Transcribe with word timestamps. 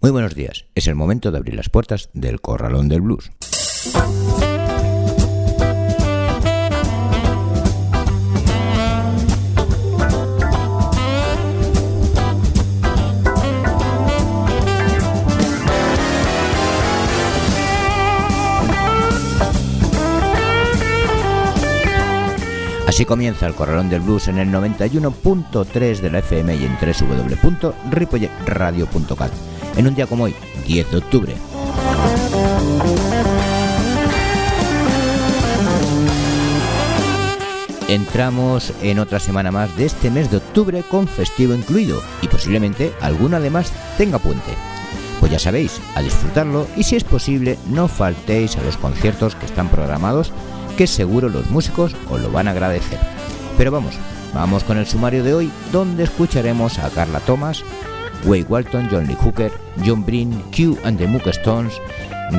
Muy 0.00 0.10
buenos 0.10 0.34
días, 0.34 0.66
es 0.74 0.88
el 0.88 0.96
momento 0.96 1.30
de 1.30 1.38
abrir 1.38 1.54
las 1.54 1.68
puertas 1.68 2.10
del 2.12 2.40
Corralón 2.40 2.88
del 2.88 3.02
Blues. 3.02 3.30
Así 22.92 23.06
comienza 23.06 23.46
el 23.46 23.54
Corralón 23.54 23.88
del 23.88 24.02
Blues 24.02 24.28
en 24.28 24.36
el 24.36 24.50
91.3 24.50 26.00
de 26.00 26.10
la 26.10 26.18
FM 26.18 26.56
y 26.56 26.66
en 26.66 26.76
www.ripolletradio.cat 26.76 29.32
en 29.78 29.86
un 29.86 29.94
día 29.94 30.06
como 30.06 30.24
hoy, 30.24 30.34
10 30.66 30.90
de 30.90 30.96
octubre. 30.98 31.34
Entramos 37.88 38.74
en 38.82 38.98
otra 38.98 39.20
semana 39.20 39.50
más 39.50 39.74
de 39.78 39.86
este 39.86 40.10
mes 40.10 40.30
de 40.30 40.36
octubre 40.36 40.82
con 40.82 41.08
festivo 41.08 41.54
incluido 41.54 42.02
y 42.20 42.28
posiblemente 42.28 42.92
alguno 43.00 43.38
además 43.38 43.72
tenga 43.96 44.18
puente. 44.18 44.52
Pues 45.18 45.32
ya 45.32 45.38
sabéis, 45.38 45.80
a 45.94 46.02
disfrutarlo 46.02 46.66
y 46.76 46.82
si 46.82 46.96
es 46.96 47.04
posible 47.04 47.58
no 47.70 47.88
faltéis 47.88 48.58
a 48.58 48.62
los 48.62 48.76
conciertos 48.76 49.34
que 49.34 49.46
están 49.46 49.70
programados 49.70 50.30
que 50.76 50.86
seguro 50.86 51.28
los 51.28 51.50
músicos 51.50 51.94
os 52.10 52.20
lo 52.20 52.30
van 52.30 52.48
a 52.48 52.52
agradecer. 52.52 52.98
Pero 53.56 53.70
vamos, 53.70 53.94
vamos 54.34 54.64
con 54.64 54.78
el 54.78 54.86
sumario 54.86 55.22
de 55.24 55.34
hoy 55.34 55.50
donde 55.72 56.04
escucharemos 56.04 56.78
a 56.78 56.90
Carla 56.90 57.20
Thomas, 57.20 57.62
Wade 58.24 58.46
Walton, 58.48 58.88
John 58.90 59.06
Lee 59.06 59.16
Hooker, 59.20 59.52
John 59.84 60.04
Breen, 60.04 60.42
Q 60.50 60.78
and 60.84 60.98
the 60.98 61.06
Mook 61.06 61.26
Stones, 61.28 61.74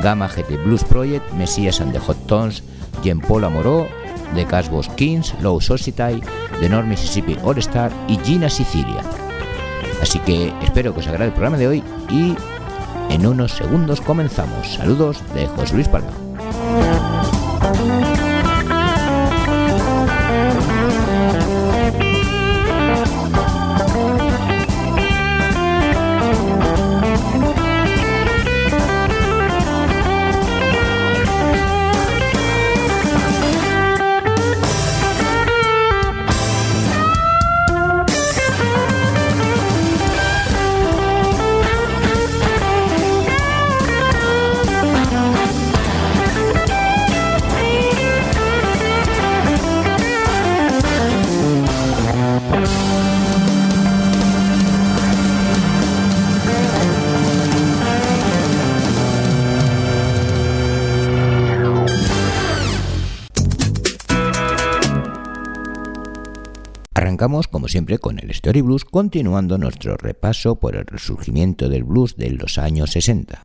Gamma 0.01 0.27
GT 0.27 0.63
Blues 0.63 0.83
Project, 0.83 1.31
Messias 1.33 1.81
and 1.81 1.91
the 1.91 1.99
Hot 1.99 2.17
Tones, 2.27 2.63
Jean 3.03 3.19
Paul 3.19 3.43
Amoró, 3.43 3.87
The 4.33 4.45
Casbos 4.45 4.89
Kings, 4.95 5.33
Low 5.41 5.59
Society, 5.61 6.21
The 6.59 6.69
North 6.69 6.87
Mississippi 6.87 7.37
All 7.43 7.57
Star 7.59 7.91
y 8.07 8.17
Gina 8.23 8.49
Sicilia. 8.49 9.01
Así 10.01 10.19
que 10.19 10.53
espero 10.63 10.93
que 10.93 11.01
os 11.01 11.07
agrade 11.07 11.25
el 11.25 11.33
programa 11.33 11.57
de 11.57 11.67
hoy 11.67 11.83
y 12.09 12.35
en 13.09 13.25
unos 13.25 13.51
segundos 13.51 14.01
comenzamos. 14.01 14.73
Saludos 14.73 15.21
de 15.33 15.47
José 15.47 15.75
Luis 15.75 15.87
Palma. 15.87 16.11
Como 67.63 67.69
siempre, 67.69 67.97
con 67.97 68.19
el 68.19 68.29
Story 68.31 68.59
Blues, 68.59 68.83
continuando 68.83 69.57
nuestro 69.57 69.95
repaso 69.95 70.55
por 70.55 70.75
el 70.75 70.85
resurgimiento 70.85 71.69
del 71.69 71.85
blues 71.85 72.17
de 72.17 72.31
los 72.31 72.57
años 72.57 72.91
60. 72.91 73.41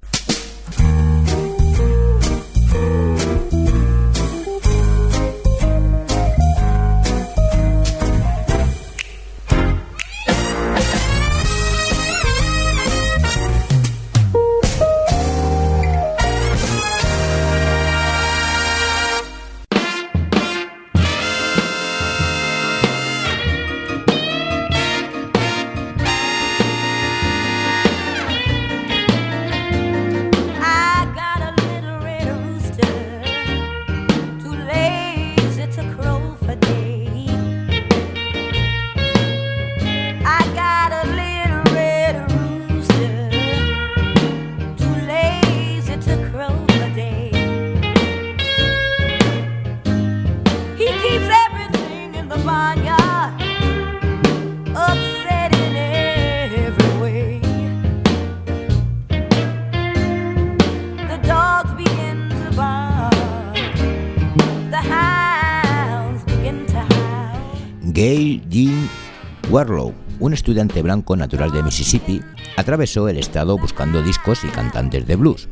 Warlow, 69.59 69.93
un 70.21 70.33
estudiante 70.33 70.83
blanco 70.83 71.17
natural 71.17 71.51
de 71.51 71.65
Mississippi, 71.65 72.21
atravesó 72.57 73.09
el 73.09 73.19
estado 73.19 73.59
buscando 73.59 74.05
discos 74.05 74.45
y 74.45 74.47
cantantes 74.47 75.05
de 75.05 75.17
blues. 75.17 75.49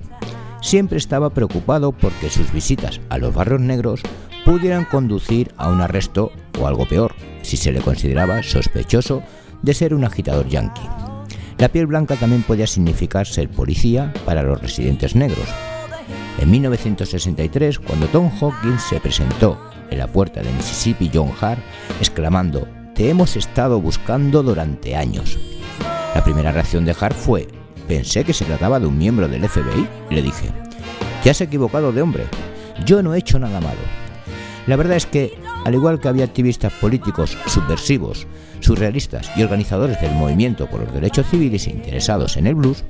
Siempre 0.63 0.99
estaba 0.99 1.31
preocupado 1.31 1.91
porque 1.91 2.31
sus 2.31 2.53
visitas 2.53 3.01
a 3.09 3.19
los 3.19 3.35
barrios 3.35 3.63
negros 3.63 4.03
pudieran 4.45 4.85
conducir 4.85 5.53
a 5.57 5.71
un 5.71 5.81
arresto 5.81 6.31
o 6.61 6.69
algo 6.69 6.87
peor, 6.87 7.17
si 7.43 7.57
se 7.57 7.73
le 7.73 7.81
consideraba 7.81 8.45
sospechoso 8.45 9.25
de 9.63 9.75
ser 9.75 9.93
un 9.93 10.05
agitador 10.05 10.47
yankee. 10.47 10.89
La 11.59 11.69
piel 11.69 11.89
blanca 11.89 12.15
también 12.15 12.45
podía 12.45 12.69
significar 12.69 13.27
ser 13.27 13.51
policía 13.51 14.15
para 14.25 14.45
los 14.45 14.63
residentes 14.63 15.17
negros. 15.17 15.49
En 16.39 16.49
1963, 16.49 17.81
cuando 17.81 18.07
Tom 18.07 18.31
Hawkins 18.41 18.83
se 18.83 19.01
presentó 19.01 19.59
en 19.91 19.99
la 19.99 20.07
puerta 20.07 20.43
de 20.43 20.53
Mississippi 20.53 21.11
John 21.13 21.33
Hart, 21.41 21.61
exclamando, 21.99 22.69
Te 22.97 23.11
hemos 23.11 23.37
estado 23.37 23.79
buscando 23.79 24.43
durante 24.43 24.97
años. 24.97 25.39
La 26.15 26.25
primera 26.25 26.51
reacción 26.51 26.87
de 26.87 26.97
Hart 26.99 27.15
fue, 27.15 27.47
pensé 27.87 28.25
que 28.25 28.33
se 28.33 28.47
trataba 28.47 28.81
de 28.81 28.87
un 28.87 28.97
miembro 28.97 29.29
del 29.29 29.47
FBI, 29.47 29.87
le 30.09 30.23
dije, 30.23 30.49
Te 31.23 31.29
has 31.29 31.43
equivocado 31.43 31.93
de 31.93 32.01
hombre, 32.01 32.25
yo 32.87 33.03
no 33.03 33.13
he 33.13 33.19
hecho 33.19 33.39
nada 33.39 33.61
malo. 33.61 33.81
La 34.67 34.77
verdad 34.77 34.97
es 34.97 35.05
que, 35.05 35.39
al 35.67 35.75
igual 35.75 36.01
que 36.01 36.09
había 36.09 36.25
activistas 36.25 36.73
políticos 36.73 37.37
subversivos, 37.45 38.27
surrealistas 38.61 39.31
y 39.37 39.43
organizadores 39.43 40.01
del 40.01 40.15
movimiento 40.15 40.67
por 40.67 40.81
los 40.81 40.95
derechos 40.95 41.27
civiles 41.27 41.67
interesados 41.67 42.39
en 42.39 42.47
el 42.47 42.55
blues, 42.55 42.83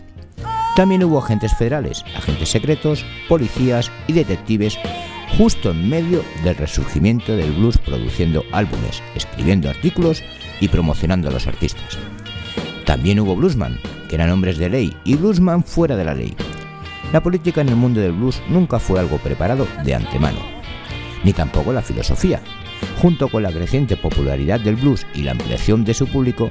también 0.76 1.02
hubo 1.02 1.18
agentes 1.18 1.52
federales, 1.56 2.04
agentes 2.16 2.50
secretos, 2.50 3.04
policías 3.28 3.90
y 4.06 4.12
detectives 4.12 4.78
justo 5.36 5.70
en 5.70 5.88
medio 5.88 6.24
del 6.42 6.56
resurgimiento 6.56 7.36
del 7.36 7.52
blues 7.52 7.76
produciendo 7.76 8.42
álbumes, 8.52 9.02
escribiendo 9.14 9.68
artículos 9.68 10.22
y 10.60 10.68
promocionando 10.68 11.28
a 11.28 11.32
los 11.32 11.46
artistas. 11.46 11.98
También 12.86 13.20
hubo 13.20 13.36
bluesman, 13.36 13.78
que 14.08 14.14
eran 14.14 14.30
hombres 14.30 14.56
de 14.56 14.70
ley, 14.70 14.96
y 15.04 15.16
bluesman 15.16 15.62
fuera 15.62 15.96
de 15.96 16.04
la 16.04 16.14
ley. 16.14 16.34
La 17.12 17.22
política 17.22 17.60
en 17.60 17.68
el 17.68 17.76
mundo 17.76 18.00
del 18.00 18.12
blues 18.12 18.42
nunca 18.48 18.78
fue 18.78 18.98
algo 18.98 19.18
preparado 19.18 19.66
de 19.84 19.94
antemano, 19.94 20.38
ni 21.22 21.32
tampoco 21.32 21.72
la 21.72 21.82
filosofía. 21.82 22.40
Junto 23.00 23.28
con 23.28 23.42
la 23.42 23.52
creciente 23.52 23.96
popularidad 23.96 24.60
del 24.60 24.76
blues 24.76 25.06
y 25.14 25.22
la 25.22 25.32
ampliación 25.32 25.84
de 25.84 25.94
su 25.94 26.06
público, 26.06 26.48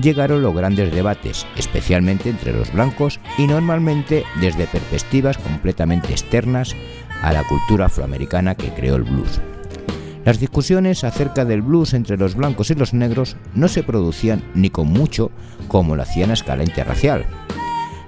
llegaron 0.00 0.40
los 0.40 0.54
grandes 0.54 0.90
debates, 0.90 1.46
especialmente 1.56 2.30
entre 2.30 2.52
los 2.52 2.72
blancos 2.72 3.20
y 3.36 3.46
normalmente 3.46 4.24
desde 4.40 4.66
perspectivas 4.66 5.36
completamente 5.36 6.12
externas 6.12 6.74
a 7.22 7.32
la 7.32 7.44
cultura 7.44 7.86
afroamericana 7.86 8.54
que 8.54 8.72
creó 8.74 8.96
el 8.96 9.04
blues. 9.04 9.40
Las 10.24 10.38
discusiones 10.38 11.02
acerca 11.04 11.44
del 11.44 11.62
blues 11.62 11.94
entre 11.94 12.16
los 12.16 12.34
blancos 12.34 12.70
y 12.70 12.74
los 12.74 12.94
negros 12.94 13.36
no 13.54 13.68
se 13.68 13.82
producían 13.82 14.42
ni 14.54 14.70
con 14.70 14.88
mucho 14.88 15.30
como 15.68 15.96
lo 15.96 16.02
hacían 16.02 16.30
a 16.30 16.34
escala 16.34 16.62
interracial. 16.62 17.24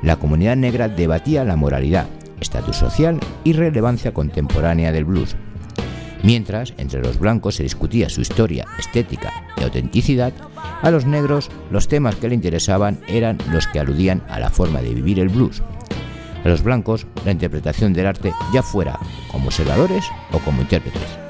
La 0.02 0.16
comunidad 0.16 0.56
negra 0.56 0.88
debatía 0.88 1.44
la 1.44 1.56
moralidad, 1.56 2.06
estatus 2.40 2.76
social 2.76 3.18
y 3.42 3.52
relevancia 3.54 4.12
contemporánea 4.12 4.92
del 4.92 5.06
blues, 5.06 5.34
Mientras, 6.24 6.72
entre 6.78 7.02
los 7.02 7.18
blancos 7.18 7.56
se 7.56 7.64
discutía 7.64 8.08
su 8.08 8.22
historia, 8.22 8.66
estética 8.78 9.30
y 9.58 9.62
autenticidad, 9.62 10.32
a 10.80 10.90
los 10.90 11.04
negros 11.04 11.50
los 11.70 11.86
temas 11.86 12.16
que 12.16 12.30
le 12.30 12.34
interesaban 12.34 12.98
eran 13.06 13.36
los 13.52 13.66
que 13.66 13.78
aludían 13.78 14.22
a 14.30 14.40
la 14.40 14.48
forma 14.48 14.80
de 14.80 14.94
vivir 14.94 15.20
el 15.20 15.28
blues. 15.28 15.62
A 16.44 16.48
los 16.48 16.62
blancos, 16.62 17.06
la 17.24 17.32
interpretación 17.32 17.92
del 17.92 18.06
arte 18.06 18.32
ya 18.52 18.62
fuera 18.62 18.98
como 19.32 19.46
observadores 19.46 20.04
o 20.32 20.38
como 20.40 20.60
intérpretes. 20.60 21.23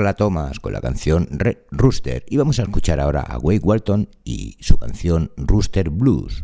Carla 0.00 0.14
Thomas 0.14 0.60
con 0.60 0.72
la 0.72 0.80
canción 0.80 1.28
Rooster 1.70 2.24
y 2.26 2.38
vamos 2.38 2.58
a 2.58 2.62
escuchar 2.62 3.00
ahora 3.00 3.20
a 3.20 3.36
Wade 3.36 3.60
Walton 3.62 4.08
y 4.24 4.56
su 4.58 4.78
canción 4.78 5.30
Rooster 5.36 5.90
Blues. 5.90 6.42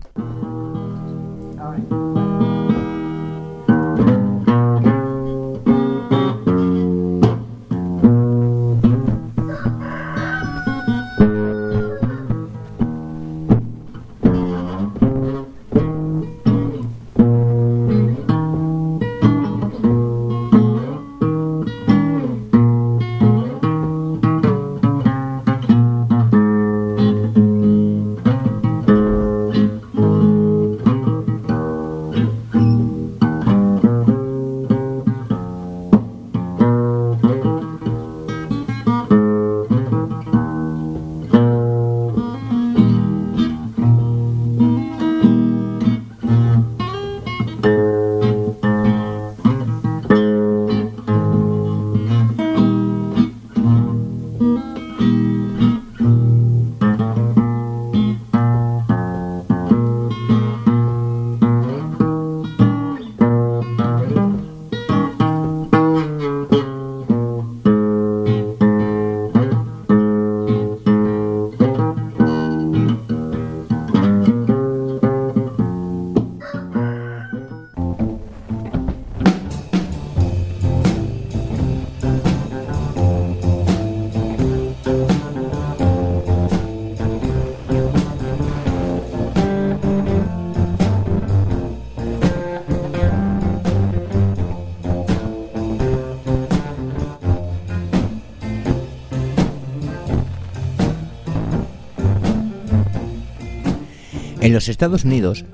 En 104.46 104.52
los 104.52 104.68
Estados 104.68 105.04
Unidos 105.04 105.44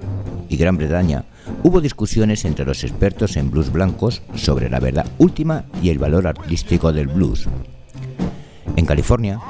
y 0.50 0.58
Gran 0.58 0.76
Bretaña 0.76 1.24
hubo 1.62 1.80
discusiones 1.80 2.44
entre 2.44 2.66
los 2.66 2.84
expertos 2.84 3.38
en 3.38 3.50
blues 3.50 3.72
blancos 3.72 4.20
sobre 4.34 4.68
la 4.68 4.80
verdad 4.80 5.06
última 5.16 5.64
y 5.82 5.88
el 5.88 5.98
valor 5.98 6.26
artístico 6.26 6.92
del 6.92 7.06
blues. 7.06 7.48
En 8.76 8.84
California, 8.84 9.40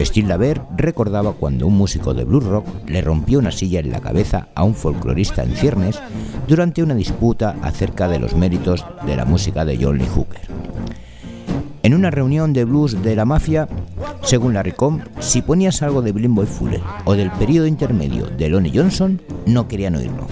Steve 0.00 0.26
Laver 0.26 0.60
recordaba 0.76 1.34
cuando 1.34 1.68
un 1.68 1.78
músico 1.78 2.12
de 2.12 2.24
blues 2.24 2.42
rock 2.42 2.66
le 2.88 3.00
rompió 3.00 3.38
una 3.38 3.52
silla 3.52 3.78
en 3.78 3.92
la 3.92 4.00
cabeza 4.00 4.48
a 4.56 4.64
un 4.64 4.74
folclorista 4.74 5.44
en 5.44 5.54
ciernes 5.54 6.00
durante 6.48 6.82
una 6.82 6.96
disputa 6.96 7.54
acerca 7.62 8.08
de 8.08 8.18
los 8.18 8.34
méritos 8.34 8.84
de 9.06 9.14
la 9.14 9.24
música 9.24 9.64
de 9.64 9.78
John 9.80 9.98
Lee 9.98 10.08
Hooker. 10.12 10.48
En 11.84 11.94
una 11.94 12.10
reunión 12.10 12.52
de 12.52 12.64
blues 12.64 13.00
de 13.00 13.14
la 13.14 13.24
mafia, 13.24 13.68
según 14.28 14.52
la 14.52 14.62
RICOM, 14.62 15.00
si 15.20 15.40
ponías 15.40 15.80
algo 15.80 16.02
de 16.02 16.12
Blind 16.12 16.46
Fuller 16.46 16.82
o 17.06 17.14
del 17.14 17.30
periodo 17.30 17.66
intermedio 17.66 18.26
de 18.26 18.50
Lonnie 18.50 18.70
Johnson, 18.74 19.22
no 19.46 19.68
querían 19.68 19.94
oírlo. 19.94 20.26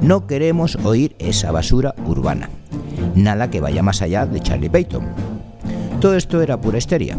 No 0.00 0.26
queremos 0.26 0.76
oír 0.76 1.14
esa 1.18 1.52
basura 1.52 1.94
urbana. 2.06 2.48
Nada 3.14 3.50
que 3.50 3.60
vaya 3.60 3.82
más 3.82 4.00
allá 4.00 4.24
de 4.24 4.40
Charlie 4.40 4.70
Payton. 4.70 5.04
Todo 6.00 6.14
esto 6.14 6.40
era 6.40 6.58
pura 6.58 6.78
histeria. 6.78 7.18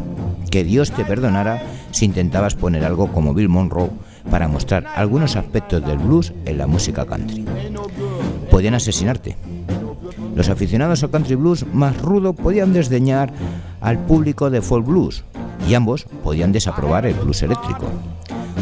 Que 0.49 0.63
Dios 0.63 0.91
te 0.91 1.05
perdonara 1.05 1.61
si 1.91 2.05
intentabas 2.05 2.55
poner 2.55 2.85
algo 2.85 3.11
como 3.11 3.35
Bill 3.35 3.47
Monroe 3.47 3.91
para 4.31 4.47
mostrar 4.47 4.87
algunos 4.95 5.35
aspectos 5.35 5.85
del 5.85 5.99
blues 5.99 6.33
en 6.45 6.57
la 6.57 6.65
música 6.65 7.05
country. 7.05 7.45
Podían 8.49 8.73
asesinarte. 8.73 9.37
Los 10.35 10.49
aficionados 10.49 11.03
al 11.03 11.11
country 11.11 11.35
blues 11.35 11.67
más 11.71 12.01
rudo 12.01 12.33
podían 12.33 12.73
desdeñar 12.73 13.31
al 13.79 13.99
público 13.99 14.49
de 14.49 14.63
folk 14.63 14.87
blues, 14.87 15.23
y 15.67 15.73
ambos 15.73 16.05
podían 16.23 16.51
desaprobar 16.51 17.05
el 17.05 17.15
blues 17.15 17.43
eléctrico. 17.43 17.85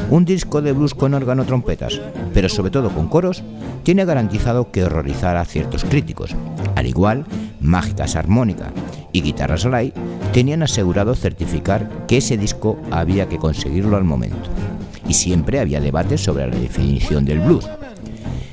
Un 0.10 0.24
disco 0.24 0.62
de 0.62 0.72
blues 0.72 0.94
con 0.94 1.14
órgano 1.14 1.44
trompetas, 1.46 2.00
pero 2.34 2.48
sobre 2.48 2.72
todo 2.72 2.90
con 2.90 3.08
coros, 3.08 3.44
tiene 3.84 4.06
garantizado 4.06 4.72
que 4.72 4.84
horrorizara 4.84 5.42
a 5.42 5.46
ciertos 5.46 5.84
críticos. 5.84 6.36
Al 6.76 6.88
igual, 6.88 7.26
Mágicas 7.60 8.16
Armónica 8.16 8.72
y 9.12 9.22
Guitarras 9.22 9.66
Live 9.66 9.94
tenían 10.32 10.64
asegurado 10.64 11.16
certificar 11.16 12.06
que 12.08 12.18
ese 12.18 12.38
disco 12.38 12.78
había 12.92 13.28
que 13.28 13.38
conseguirlo 13.38 13.98
al 13.98 14.04
momento. 14.04 14.50
Y 15.08 15.14
siempre 15.14 15.60
había 15.60 15.82
debates 15.82 16.22
sobre 16.22 16.48
la 16.48 16.56
definición 16.56 17.26
del 17.26 17.40
blues. 17.40 17.68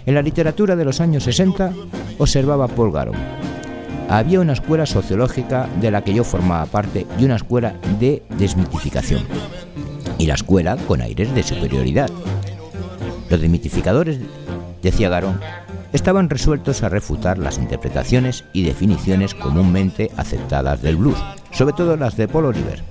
En 0.07 0.15
la 0.15 0.23
literatura 0.23 0.77
de 0.77 0.85
los 0.85 1.01
años 1.01 1.25
60 1.25 1.73
observaba 2.19 2.69
Paul 2.69 2.93
Garon, 2.93 3.17
había 4.09 4.41
una 4.41 4.53
escuela 4.53 4.87
sociológica 4.87 5.69
de 5.81 5.91
la 5.91 6.03
que 6.03 6.15
yo 6.15 6.25
formaba 6.25 6.67
parte 6.67 7.07
y 7.19 7.25
una 7.25 7.37
escuela 7.37 7.75
de 7.99 8.23
desmitificación. 8.39 9.23
Y 10.19 10.27
la 10.27 10.35
escuela 10.35 10.77
con 10.77 11.01
aires 11.01 11.35
de 11.35 11.43
superioridad. 11.43 12.11
Los 13.31 13.41
desmitificadores, 13.41 14.19
decía 14.83 15.09
Garón, 15.09 15.41
estaban 15.93 16.29
resueltos 16.29 16.83
a 16.83 16.89
refutar 16.89 17.39
las 17.39 17.59
interpretaciones 17.59 18.45
y 18.53 18.63
definiciones 18.65 19.35
comúnmente 19.35 20.11
aceptadas 20.17 20.83
del 20.83 20.97
blues, 20.97 21.19
sobre 21.53 21.73
todo 21.75 21.97
las 21.97 22.17
de 22.17 22.29
Paul 22.29 22.47
Oliver, 22.47 22.83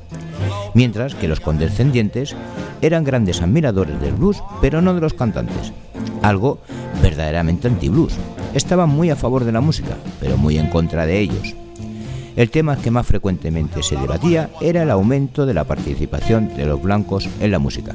mientras 0.73 1.13
que 1.13 1.27
los 1.27 1.39
condescendientes 1.39 2.35
eran 2.81 3.03
grandes 3.03 3.41
admiradores 3.41 3.99
del 4.01 4.13
blues, 4.13 4.41
pero 4.61 4.81
no 4.81 4.93
de 4.93 5.01
los 5.01 5.13
cantantes, 5.13 5.73
algo 6.21 6.59
verdaderamente 7.01 7.67
anti-blues. 7.67 8.17
Estaban 8.53 8.89
muy 8.89 9.09
a 9.09 9.15
favor 9.15 9.43
de 9.45 9.51
la 9.51 9.61
música, 9.61 9.97
pero 10.19 10.37
muy 10.37 10.57
en 10.57 10.69
contra 10.69 11.05
de 11.05 11.19
ellos. 11.19 11.55
El 12.35 12.49
tema 12.49 12.77
que 12.77 12.91
más 12.91 13.05
frecuentemente 13.05 13.83
se 13.83 13.95
debatía 13.95 14.49
era 14.61 14.83
el 14.83 14.91
aumento 14.91 15.45
de 15.45 15.53
la 15.53 15.63
participación 15.63 16.55
de 16.55 16.65
los 16.65 16.81
blancos 16.81 17.29
en 17.39 17.51
la 17.51 17.59
música. 17.59 17.93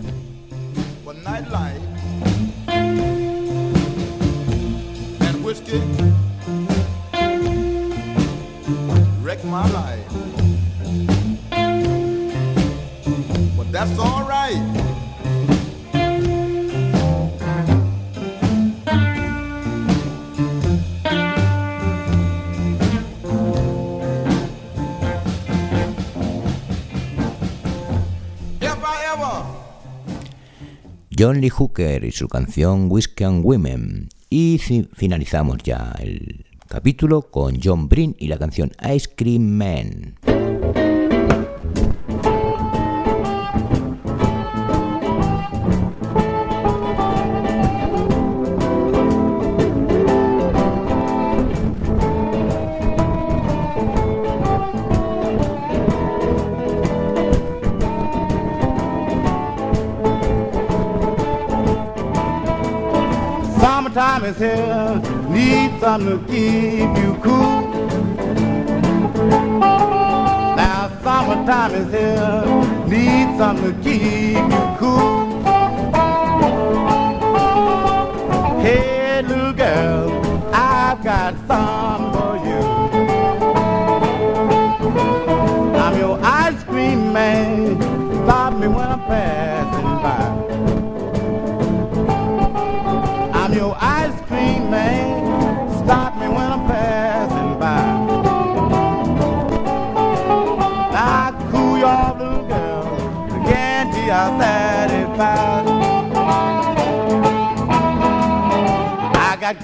John 31.18 31.40
Lee 31.40 31.50
Hooker 31.50 32.04
y 32.04 32.12
su 32.12 32.28
canción 32.28 32.86
Whiskey 32.88 33.26
and 33.26 33.44
Women. 33.44 34.08
Y 34.30 34.60
finalizamos 34.92 35.58
ya 35.64 35.92
el 35.98 36.46
capítulo 36.68 37.22
con 37.22 37.58
John 37.60 37.88
Brin 37.88 38.14
y 38.20 38.28
la 38.28 38.38
canción 38.38 38.70
Ice 38.94 39.08
Cream 39.16 39.42
Man. 39.42 40.14
Is 64.28 64.38
here, 64.38 65.02
need 65.30 65.80
something 65.80 66.18
to 66.18 66.26
keep 66.26 66.90
you 67.02 67.14
cool. 67.22 67.60
Now 70.56 70.90
summertime 71.02 71.74
is 71.74 71.90
here, 71.90 72.44
need 72.86 73.38
something 73.38 73.74
to 73.74 73.82
keep 73.82 74.36
you 74.36 74.67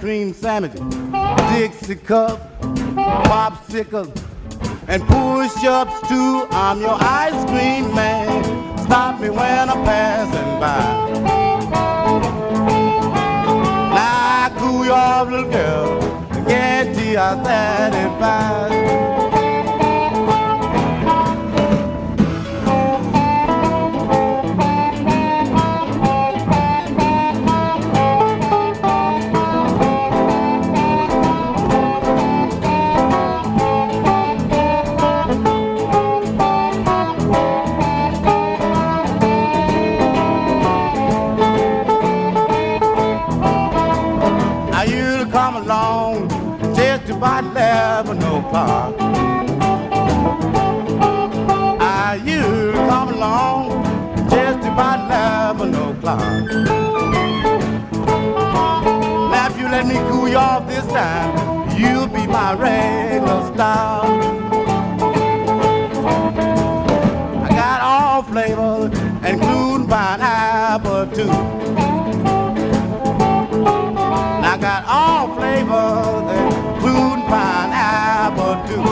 cream 0.04 0.34
sandwiches, 0.34 0.82
Dixie 1.48 1.96
cup, 1.96 2.60
popsicles, 2.60 4.12
and 4.86 5.02
push-ups 5.04 6.08
too. 6.08 6.46
I'm 6.50 6.78
your 6.78 6.98
ice 7.00 7.42
cream 7.46 7.94
man. 7.94 8.44
Stop 8.80 9.18
me 9.18 9.30
when 9.30 9.70
I'm 9.70 9.82
passing 9.82 10.60
by. 10.60 11.08
Now, 13.94 14.50
cool 14.58 14.84
your 14.84 15.24
little 15.24 15.50
girl, 15.50 15.98
get 16.44 16.88
you 16.88 17.14
satisfied. 17.14 18.74
My 62.44 62.52
regular 62.56 63.40
star. 63.54 64.04
I 67.42 67.48
got 67.48 67.80
all 67.80 68.22
flavors, 68.22 68.92
including 69.24 69.86
pineapple 69.88 71.06
too. 71.16 71.30
And 74.36 74.44
I 74.52 74.58
got 74.60 74.84
all 74.86 75.34
flavors 75.36 76.26
including 76.38 77.24
pineapple 77.32 78.56
too. 78.68 78.84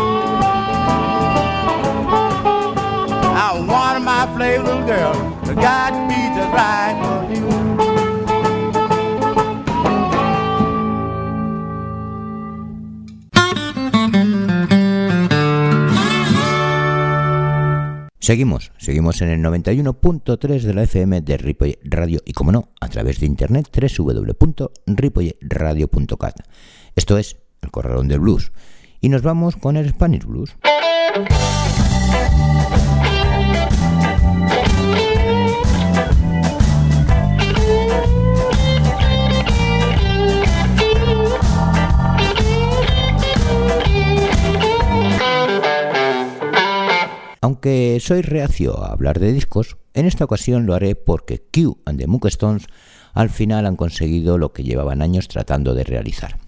I 3.37 3.49
want 3.68 4.02
my 4.02 4.25
flavor 4.35 4.78
girl, 4.87 5.12
but 5.44 5.56
to 5.92 6.00
be 6.09 6.21
just 6.37 6.52
right 6.56 7.12
Seguimos, 18.23 18.73
seguimos 18.79 19.21
en 19.21 19.29
el 19.31 19.41
91.3 19.41 20.61
de 20.61 20.75
la 20.75 20.85
FM 20.85 21.23
de 21.23 21.37
Ripoll 21.38 21.76
Radio 21.83 22.21
y 22.25 22.35
como 22.35 22.52
no, 22.52 22.69
a 22.81 22.87
través 22.87 23.19
de 23.19 23.26
internet 23.26 23.69
www.ripollradio.cat. 23.99 26.37
Esto 26.95 27.19
es 27.19 27.38
el 27.62 27.73
corralón 27.73 28.07
del 28.07 28.21
blues. 28.21 28.52
Y 29.00 29.09
nos 29.09 29.23
vamos 29.23 29.57
con 29.57 29.76
el 29.76 29.88
Spanish 29.88 30.25
Blues. 30.25 30.55
Aunque 47.42 47.99
soy 48.00 48.22
reacio 48.22 48.82
a 48.82 48.92
hablar 48.92 49.20
de 49.20 49.32
discos, 49.32 49.76
en 49.92 50.06
esta 50.06 50.25
ocasión 50.25 50.64
lo 50.64 50.75
haré 50.75 50.94
porque 50.94 51.42
Q 51.52 51.82
and 51.84 51.99
the 51.99 52.06
Moonstones 52.06 52.66
al 53.12 53.28
final 53.28 53.66
han 53.66 53.76
conseguido 53.76 54.38
lo 54.38 54.54
que 54.54 54.64
llevaban 54.64 55.02
años 55.02 55.28
tratando 55.28 55.75
de 55.75 55.84
realizar 55.84 56.38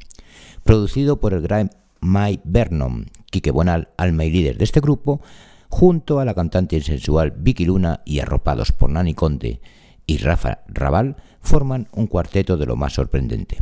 producido 0.64 1.20
por 1.20 1.34
el 1.34 1.42
gran 1.42 1.70
Mike 2.00 2.42
Vernon, 2.44 3.06
Quique 3.30 3.52
Bonal, 3.52 3.88
alma 3.96 4.24
y 4.24 4.30
líder 4.30 4.58
de 4.58 4.64
este 4.64 4.80
grupo, 4.80 5.20
junto 5.68 6.18
a 6.18 6.24
la 6.24 6.34
cantante 6.34 6.80
sensual 6.80 7.32
Vicky 7.36 7.64
Luna 7.64 8.00
y 8.04 8.18
arropados 8.18 8.72
por 8.72 8.90
Nani 8.90 9.14
Conte 9.14 9.60
y 10.06 10.18
Rafa 10.18 10.64
Raval, 10.68 11.16
forman 11.40 11.88
un 11.92 12.06
cuarteto 12.06 12.56
de 12.56 12.66
lo 12.66 12.76
más 12.76 12.94
sorprendente. 12.94 13.58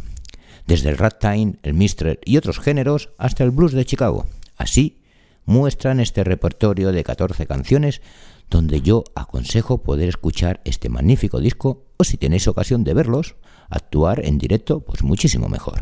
Desde 0.66 0.90
el 0.90 0.98
ragtime, 0.98 1.56
el 1.62 1.74
mister 1.74 2.20
y 2.24 2.36
otros 2.36 2.58
géneros 2.58 3.10
hasta 3.18 3.44
el 3.44 3.50
blues 3.50 3.72
de 3.72 3.84
Chicago. 3.84 4.26
Así 4.56 5.01
muestran 5.44 6.00
este 6.00 6.24
repertorio 6.24 6.92
de 6.92 7.04
14 7.04 7.46
canciones 7.46 8.02
donde 8.50 8.82
yo 8.82 9.04
aconsejo 9.14 9.82
poder 9.82 10.08
escuchar 10.08 10.60
este 10.64 10.88
magnífico 10.88 11.40
disco 11.40 11.84
o 11.96 12.04
si 12.04 12.16
tenéis 12.16 12.48
ocasión 12.48 12.84
de 12.84 12.94
verlos, 12.94 13.36
actuar 13.70 14.24
en 14.24 14.38
directo, 14.38 14.80
pues 14.80 15.02
muchísimo 15.02 15.48
mejor. 15.48 15.80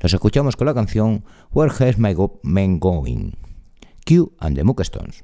Los 0.00 0.14
escuchamos 0.14 0.56
con 0.56 0.66
la 0.66 0.74
canción 0.74 1.24
Where 1.52 1.72
Has 1.72 1.98
My 1.98 2.14
Man 2.42 2.78
Going? 2.78 3.32
Q 4.06 4.32
and 4.40 4.56
the 4.56 4.64
Mookstones. 4.64 5.22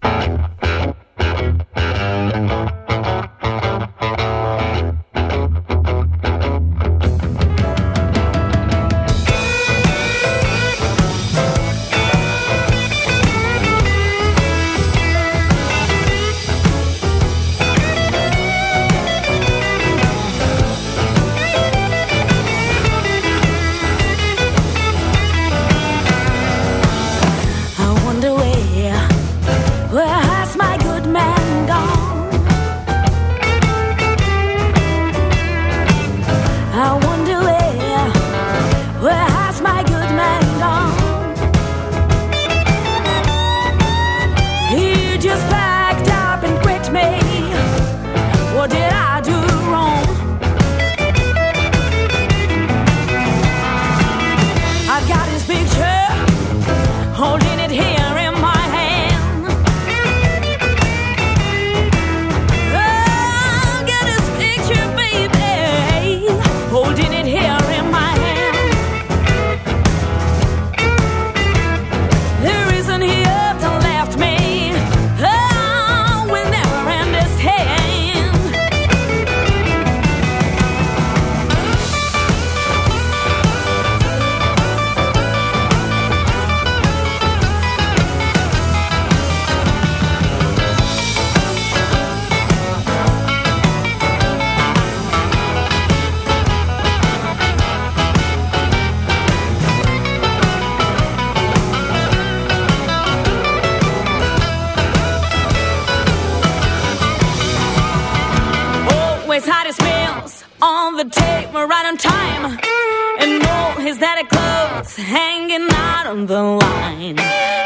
is 113.95 114.01
that 114.01 114.19
a 114.19 114.27
clothes 114.27 114.97
hanging 114.97 115.69
out 115.71 116.07
on 116.07 116.27
the 116.27 116.43
line. 116.43 117.17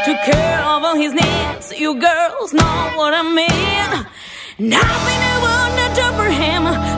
To 0.05 0.13
care 0.29 0.61
over 0.73 0.91
his 0.95 1.13
needs, 1.13 1.73
you 1.83 1.99
girls 1.99 2.53
know 2.53 2.79
what 2.99 3.13
I 3.21 3.23
mean. 3.41 3.89
Nothing 4.59 5.19
I 5.33 5.35
wanna 5.47 5.87
do 5.99 6.05
for 6.19 6.29
him. 6.41 6.88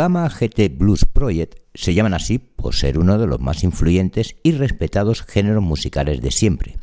Gamma 0.00 0.30
GT 0.30 0.78
Blues 0.78 1.04
Project 1.04 1.58
se 1.74 1.92
llaman 1.92 2.14
así 2.14 2.38
por 2.38 2.74
ser 2.74 2.98
uno 2.98 3.18
de 3.18 3.26
los 3.26 3.38
más 3.38 3.62
influyentes 3.64 4.34
y 4.42 4.52
respetados 4.52 5.20
géneros 5.20 5.62
musicales 5.62 6.22
de 6.22 6.30
siempre. 6.30 6.78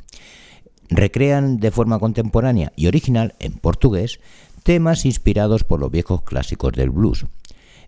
Recrean 0.92 1.58
de 1.58 1.72
forma 1.72 1.98
contemporánea 1.98 2.74
y 2.76 2.86
original 2.86 3.34
en 3.40 3.54
portugués 3.54 4.20
temas 4.62 5.04
inspirados 5.04 5.64
por 5.64 5.80
los 5.80 5.90
viejos 5.90 6.22
clásicos 6.22 6.74
del 6.74 6.92
blues. 6.92 7.26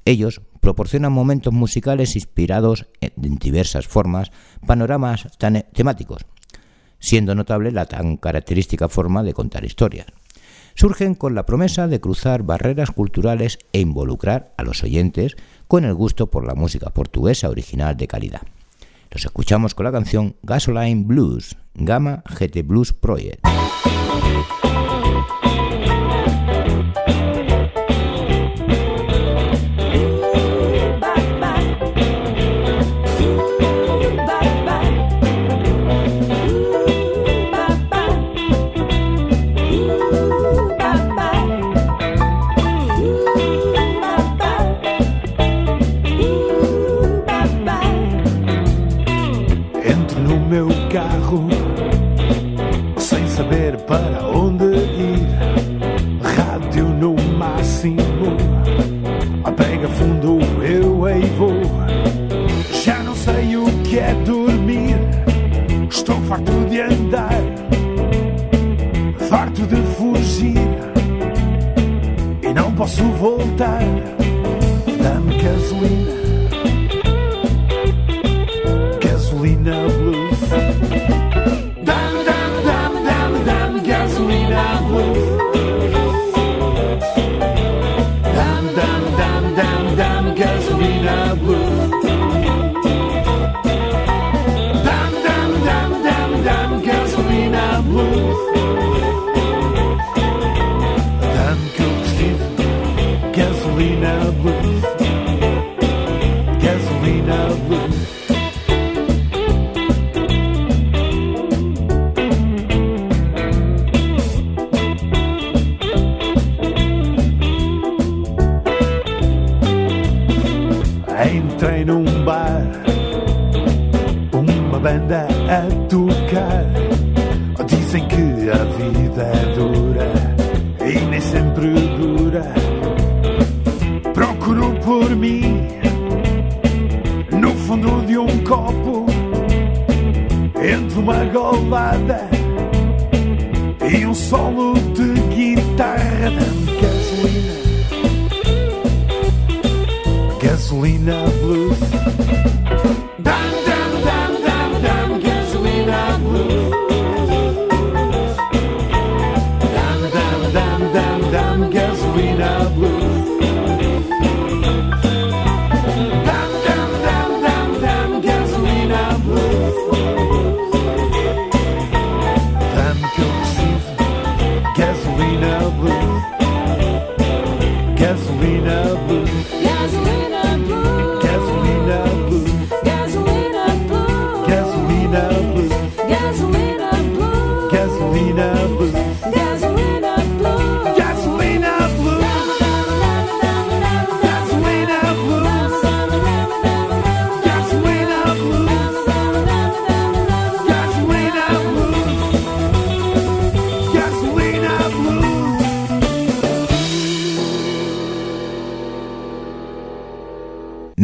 Ellos 0.04 0.42
proporcionan 0.62 1.14
momentos 1.14 1.54
musicales 1.54 2.16
inspirados 2.16 2.88
en 3.00 3.36
diversas 3.36 3.88
formas, 3.88 4.32
panoramas 4.66 5.28
tan 5.38 5.64
temáticos, 5.74 6.26
siendo 6.98 7.36
notable 7.36 7.72
la 7.72 7.86
tan 7.86 8.18
característica 8.18 8.90
forma 8.90 9.22
de 9.22 9.36
contar 9.36 9.64
historias 9.64 10.08
surgen 10.80 11.14
con 11.14 11.36
la 11.36 11.46
promesa 11.46 11.90
de 11.90 12.00
cruzar 12.00 12.44
barreras 12.44 12.92
culturales 12.92 13.60
e 13.74 13.82
involucrar 13.82 14.54
a 14.56 14.64
los 14.64 14.82
oyentes 14.82 15.36
con 15.68 15.84
el 15.84 15.94
gusto 15.94 16.30
por 16.30 16.48
la 16.48 16.56
música 16.56 16.90
portuguesa 16.92 17.50
original 17.50 17.98
de 17.98 18.08
calidad. 18.08 18.44
Los 19.12 19.26
escuchamos 19.26 19.76
con 19.76 19.84
la 19.84 19.92
canción 19.92 20.38
Gasoline 20.42 21.04
Blues, 21.04 21.58
Gamma 21.74 22.24
GT 22.30 22.66
Blues 22.66 22.94
Project. 22.94 23.46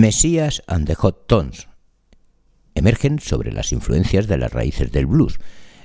Mesías 0.06 0.62
and 0.68 0.86
the 0.86 0.94
Hot 0.94 1.26
Tones 1.26 1.68
emergen 2.76 3.18
sobre 3.18 3.52
las 3.52 3.72
influencias 3.72 4.28
de 4.28 4.38
las 4.38 4.54
raíces 4.54 4.92
del 4.92 5.08
blues. 5.08 5.40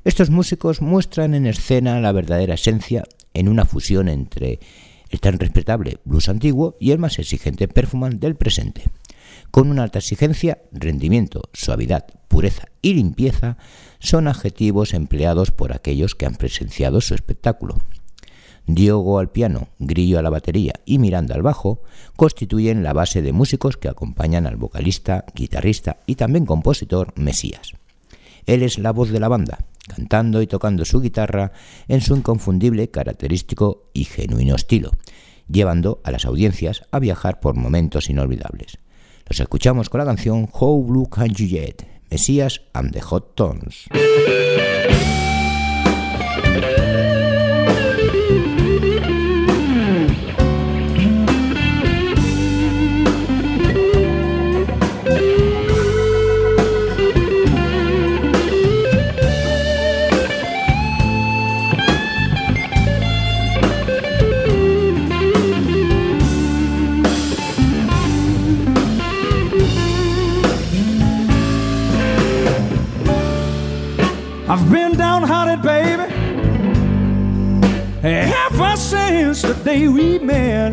Estos 0.04 0.28
músicos 0.28 0.82
muestran 0.82 1.32
en 1.32 1.46
escena 1.46 1.98
la 2.00 2.12
verdadera 2.12 2.52
esencia 2.52 3.04
en 3.32 3.48
una 3.48 3.64
fusión 3.64 4.10
entre 4.10 4.60
el 5.08 5.20
tan 5.20 5.38
respetable 5.38 6.00
blues 6.04 6.28
antiguo 6.28 6.76
y 6.78 6.90
el 6.90 6.98
más 6.98 7.18
exigente 7.18 7.66
performance 7.66 8.20
del 8.20 8.36
presente. 8.36 8.84
Con 9.50 9.70
una 9.70 9.84
alta 9.84 10.00
exigencia, 10.00 10.58
rendimiento, 10.70 11.48
suavidad, 11.54 12.04
pureza 12.28 12.64
y 12.82 12.92
limpieza 12.92 13.56
son 14.00 14.28
adjetivos 14.28 14.92
empleados 14.92 15.50
por 15.50 15.72
aquellos 15.72 16.14
que 16.14 16.26
han 16.26 16.34
presenciado 16.34 17.00
su 17.00 17.14
espectáculo. 17.14 17.78
Diogo 18.66 19.18
al 19.18 19.30
piano, 19.30 19.68
Grillo 19.78 20.18
a 20.18 20.22
la 20.22 20.30
batería 20.30 20.74
y 20.84 20.98
Miranda 20.98 21.34
al 21.34 21.42
bajo 21.42 21.82
constituyen 22.16 22.82
la 22.82 22.92
base 22.92 23.22
de 23.22 23.32
músicos 23.32 23.76
que 23.76 23.88
acompañan 23.88 24.46
al 24.46 24.56
vocalista, 24.56 25.24
guitarrista 25.34 25.98
y 26.06 26.14
también 26.14 26.46
compositor 26.46 27.12
Mesías. 27.16 27.72
Él 28.46 28.62
es 28.62 28.78
la 28.78 28.92
voz 28.92 29.10
de 29.10 29.20
la 29.20 29.28
banda, 29.28 29.66
cantando 29.86 30.42
y 30.42 30.46
tocando 30.46 30.84
su 30.84 31.00
guitarra 31.00 31.52
en 31.88 32.00
su 32.00 32.16
inconfundible, 32.16 32.90
característico 32.90 33.90
y 33.92 34.04
genuino 34.04 34.54
estilo, 34.54 34.90
llevando 35.48 36.00
a 36.04 36.10
las 36.10 36.24
audiencias 36.24 36.82
a 36.90 36.98
viajar 36.98 37.40
por 37.40 37.56
momentos 37.56 38.08
inolvidables. 38.08 38.78
Los 39.28 39.40
escuchamos 39.40 39.88
con 39.88 39.98
la 39.98 40.04
canción 40.04 40.48
How 40.52 40.84
Blue 40.84 41.08
Can 41.08 41.34
You 41.34 41.46
Mesías 42.10 42.62
and 42.72 42.92
the 42.92 43.00
Hot 43.00 43.36
Tones. 43.36 43.86
I've 74.52 74.68
been 74.68 74.96
downhearted, 74.96 75.62
baby, 75.62 76.12
ever 78.02 78.76
since 78.76 79.42
the 79.42 79.54
day 79.54 79.86
we 79.86 80.18
met. 80.18 80.72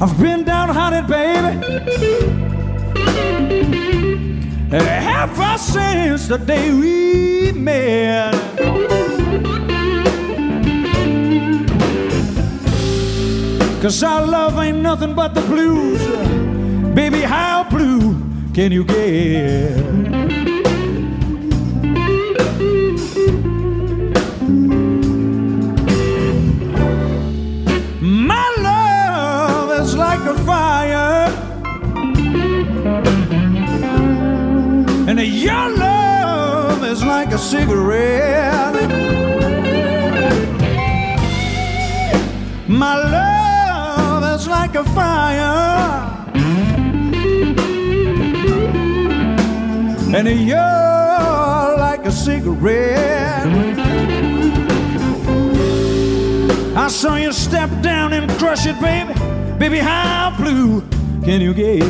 I've 0.00 0.18
been 0.18 0.44
downhearted, 0.44 1.06
baby, 1.08 1.60
ever 4.72 5.58
since 5.58 6.26
the 6.26 6.38
day 6.38 6.72
we 6.72 7.52
met. 7.52 9.05
Cause 13.82 14.02
our 14.02 14.26
love 14.26 14.58
ain't 14.58 14.78
nothing 14.78 15.14
but 15.14 15.34
the 15.34 15.42
blues. 15.42 16.00
Baby, 16.94 17.20
how 17.20 17.62
blue 17.68 18.16
can 18.52 18.72
you 18.72 18.84
get? 18.84 19.76
My 28.00 28.48
love 28.58 29.80
is 29.80 29.94
like 29.94 30.20
a 30.20 30.34
fire, 30.44 31.28
and 35.08 35.20
your 35.20 35.68
love 35.76 36.82
is 36.82 37.04
like 37.04 37.30
a 37.32 37.38
cigarette. 37.38 38.74
My 42.68 42.96
love 42.96 43.25
a 44.76 44.84
fire. 44.84 46.12
And 50.14 50.28
you're 50.28 51.76
like 51.78 52.04
a 52.04 52.12
cigarette. 52.12 53.46
I 56.76 56.88
saw 56.88 57.16
you 57.16 57.32
step 57.32 57.70
down 57.82 58.12
and 58.12 58.30
crush 58.32 58.66
it, 58.66 58.78
baby. 58.80 59.14
Baby, 59.58 59.78
how 59.78 60.34
blue 60.36 60.82
can 61.24 61.40
you 61.40 61.54
get? 61.54 61.82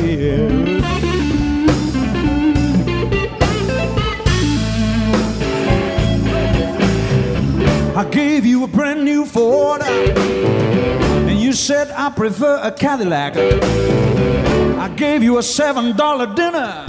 I 7.97 8.05
gave 8.11 8.45
you 8.45 8.63
a 8.63 8.67
brand 8.67 9.03
new 9.03 9.25
Ford, 9.25 9.81
and 9.81 11.39
you 11.39 11.51
said 11.51 11.86
I 12.07 12.09
prefer 12.09 12.61
a 12.63 12.71
Cadillac. 12.71 13.35
I 13.35 14.87
gave 14.95 15.21
you 15.21 15.39
a 15.39 15.43
seven 15.43 15.93
dollar 15.97 16.33
dinner. 16.33 16.85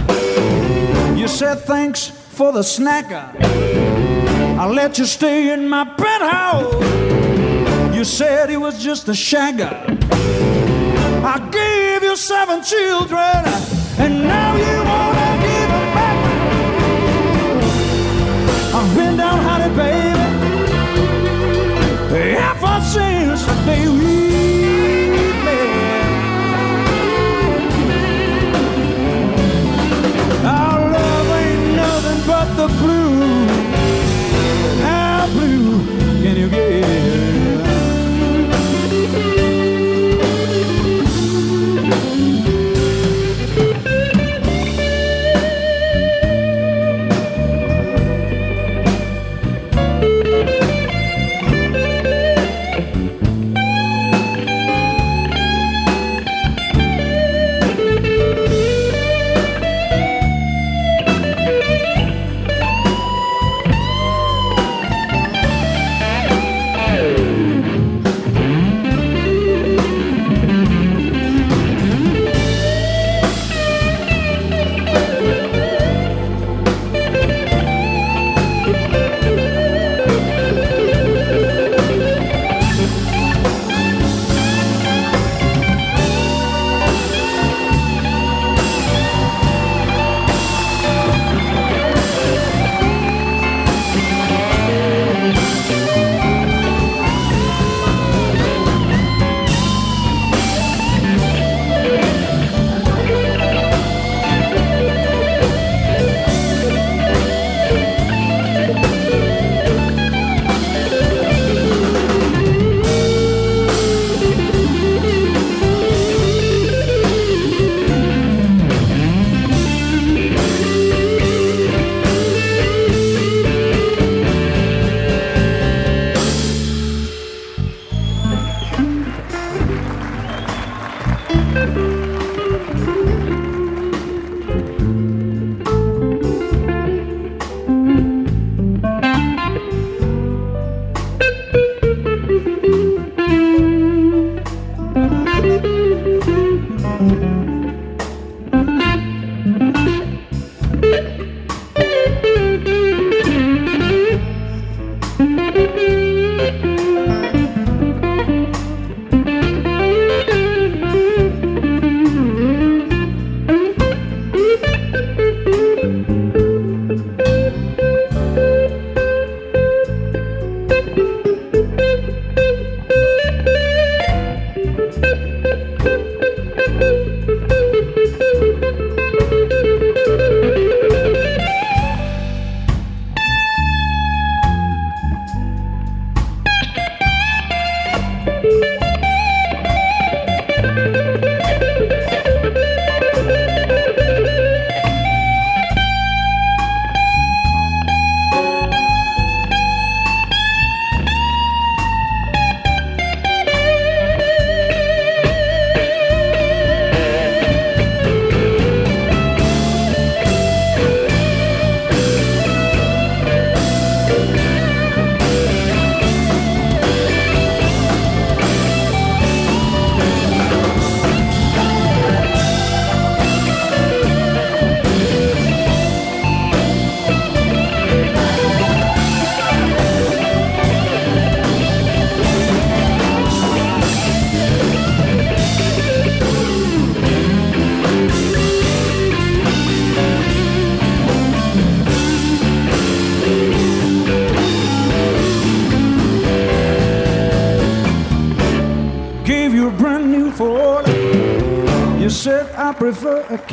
You 1.16 1.26
said 1.26 1.56
thanks 1.62 2.06
for 2.06 2.52
the 2.52 2.60
snacker. 2.60 3.26
I 4.56 4.64
let 4.68 4.96
you 4.96 5.06
stay 5.06 5.52
in 5.52 5.68
my 5.68 5.84
penthouse. 5.84 6.72
You 7.96 8.04
said 8.04 8.50
it 8.50 8.58
was 8.58 8.80
just 8.80 9.08
a 9.08 9.12
shagger. 9.12 9.74
I 11.24 11.36
gave 11.50 12.04
you 12.04 12.14
seven 12.16 12.62
children, 12.62 13.42
and 13.98 14.22
now 14.22 14.54
you 14.54 14.76
wanna 14.92 15.30
give 15.42 15.68
them 15.74 15.88
back. 15.98 16.18
I've 18.72 18.94
been 18.94 19.16
downhearted, 19.16 19.76
baby, 19.76 20.26
ever 22.36 22.80
since 22.84 23.57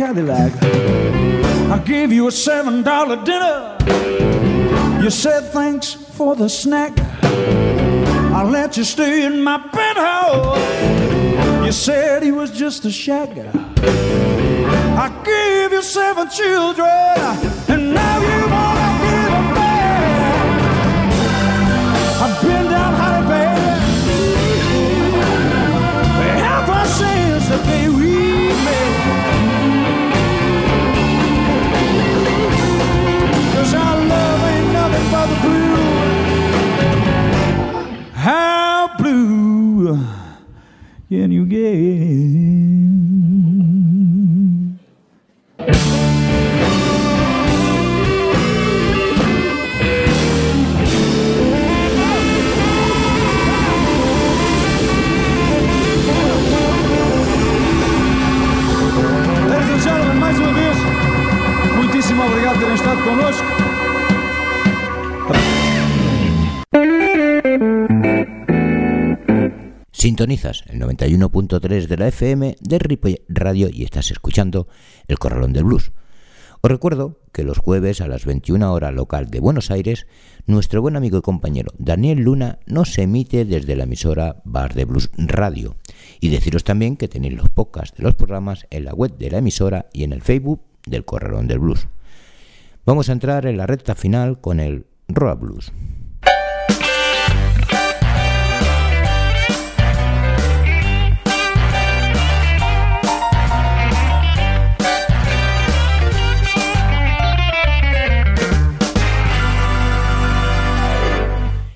Cadillac. 0.06 0.54
I 1.72 1.82
gave 1.84 2.12
you 2.12 2.28
a 2.28 2.32
seven 2.32 2.84
dollar 2.84 3.15
dinner. 3.24 3.76
You 5.02 5.10
said 5.10 5.52
thanks 5.52 5.96
for 5.96 6.36
the 6.36 6.48
snack. 6.48 6.94
I 7.24 8.44
let 8.44 8.78
you 8.78 8.84
stay 8.84 9.26
in 9.26 9.44
my 9.44 9.58
penthouse. 9.58 11.65
You 11.65 11.72
said 11.72 12.22
he 12.22 12.32
was 12.32 12.52
just 12.52 12.86
a 12.86 12.89
shagger. 12.89 13.50
I 15.06 15.08
gave 15.26 15.72
you 15.72 15.82
seven 15.82 16.30
children, 16.30 16.88
connosco. 63.06 63.46
Sintonizas 69.91 70.63
el 70.68 70.82
91.3 70.82 71.88
de 71.88 71.98
la 71.98 72.08
FM 72.08 72.58
de 72.60 72.80
Ripollet 72.80 73.24
Radio 73.30 73.70
y 73.72 73.84
estás 73.84 74.12
escuchando 74.12 74.68
El 75.08 75.20
Corralón 75.20 75.54
del 75.54 75.63
Blues. 75.63 75.91
Os 76.62 76.72
recuerdo 76.72 77.20
que 77.32 77.44
los 77.44 77.60
jueves 77.60 78.02
a 78.02 78.08
las 78.08 78.26
21 78.26 78.74
horas 78.74 78.94
local 78.94 79.30
de 79.30 79.39
Buenos 79.39 79.70
Aires, 79.70 80.08
nuestro 80.48 80.82
buen 80.82 80.96
amigo 80.96 81.20
y 81.20 81.22
compañero 81.22 81.72
Daniel 81.78 82.20
Luna 82.20 82.60
nos 82.65 82.98
emite 82.98 83.46
desde 83.46 83.76
la 83.76 83.84
emisora 83.84 84.41
Bar 84.46 84.74
de 84.74 84.86
Blues 84.86 85.12
Radio. 85.15 85.76
Y 86.20 86.30
deciros 86.30 86.63
también 86.63 86.98
que 86.98 87.08
tenéis 87.08 87.36
los 87.36 87.50
podcasts 87.50 87.96
de 87.98 88.04
los 88.04 88.15
programas 88.15 88.65
en 88.72 88.86
la 88.86 88.94
web 88.94 89.15
de 89.18 89.30
la 89.30 89.38
emisora 89.39 89.89
y 89.94 90.04
en 90.04 90.13
el 90.13 90.24
Facebook 90.24 90.62
del 90.88 91.06
Corralón 91.06 91.48
del 91.48 91.60
Blues. 91.60 91.88
Vamos 92.86 93.10
a 93.10 93.13
entrar 93.13 93.45
en 93.48 93.58
la 93.58 93.65
recta 93.67 93.95
final 93.95 94.39
con 94.41 94.60
el 94.60 94.86
Roa 95.08 95.34
Blues. 95.36 95.71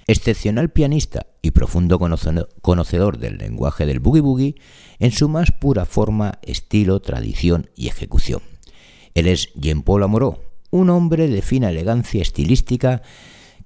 Excepcional 0.08 0.70
pianista 0.72 1.28
y 1.44 1.52
profundo 1.52 2.00
conoce- 2.00 2.48
conocedor 2.62 3.20
del 3.20 3.38
lenguaje 3.38 3.86
del 3.86 4.00
boogie 4.00 4.22
boogie 4.22 4.56
en 4.98 5.12
su 5.12 5.30
más 5.30 5.52
pura 5.52 5.86
forma, 5.86 6.40
estilo, 6.42 7.00
tradición 7.00 7.70
y 7.76 7.90
ejecución. 7.90 8.42
Él 9.14 9.28
es 9.28 9.54
Jean-Paul 9.54 10.02
Amoró, 10.02 10.40
un 10.72 10.90
hombre 10.90 11.28
de 11.28 11.42
fina 11.42 11.70
elegancia 11.70 12.22
estilística 12.22 13.02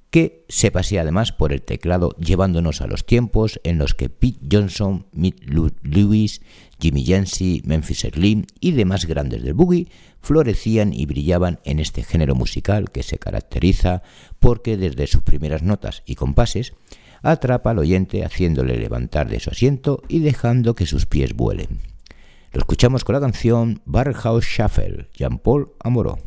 que 0.10 0.46
se 0.48 0.70
pasea 0.70 1.02
además 1.02 1.32
por 1.32 1.54
el 1.54 1.64
teclado 1.64 2.16
llevándonos 2.20 2.82
a 2.82 2.88
los 2.88 3.04
tiempos 3.04 3.60
en 3.64 3.80
los 3.80 3.96
que 3.96 4.10
Pete 4.10 4.46
Johnson, 4.52 5.08
Lu- 5.12 5.72
Lewis, 5.82 6.42
Jimmy 6.80 7.04
Yancey, 7.04 7.64
Memphis 7.66 8.02
Slim 8.14 8.46
y 8.60 8.74
demás 8.74 9.06
grandes 9.06 9.42
del 9.42 9.56
boogie 9.56 9.88
florecían 10.20 10.94
y 10.94 11.08
brillaban 11.08 11.60
en 11.66 11.80
este 11.80 12.04
género 12.04 12.36
musical 12.36 12.92
que 12.92 13.02
se 13.02 13.18
caracteriza 13.18 14.04
porque 14.40 14.78
desde 14.78 15.08
sus 15.08 15.24
primeras 15.24 15.64
notas 15.64 16.04
y 16.06 16.14
compases 16.14 16.74
atrapa 17.24 17.72
al 17.72 17.80
oyente 17.80 18.24
haciéndole 18.24 18.78
levantar 18.78 19.30
de 19.30 19.40
su 19.40 19.50
asiento 19.50 20.04
y 20.10 20.20
dejando 20.20 20.76
que 20.76 20.86
sus 20.86 21.08
pies 21.08 21.34
vuelen. 21.34 21.93
Lo 22.54 22.60
escuchamos 22.60 23.04
con 23.04 23.14
la 23.14 23.20
canción 23.20 23.82
Barhouse 23.86 24.46
Shuffle, 24.46 25.10
Jean-Paul 25.16 25.72
Amoró. 25.80 26.20